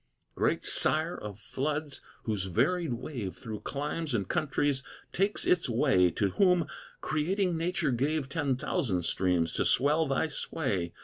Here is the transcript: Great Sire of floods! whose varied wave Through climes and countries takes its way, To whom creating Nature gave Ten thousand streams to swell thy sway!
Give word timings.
Great 0.33 0.65
Sire 0.65 1.15
of 1.15 1.37
floods! 1.37 2.01
whose 2.23 2.45
varied 2.45 2.93
wave 2.93 3.35
Through 3.35 3.59
climes 3.59 4.15
and 4.15 4.27
countries 4.27 4.81
takes 5.11 5.45
its 5.45 5.69
way, 5.69 6.09
To 6.09 6.31
whom 6.31 6.65
creating 7.01 7.55
Nature 7.55 7.91
gave 7.91 8.27
Ten 8.27 8.55
thousand 8.55 9.03
streams 9.03 9.53
to 9.53 9.63
swell 9.63 10.07
thy 10.07 10.27
sway! 10.27 10.91